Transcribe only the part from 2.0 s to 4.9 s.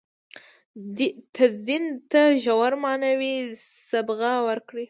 ته ژوره معنوي صبغه ورکړي.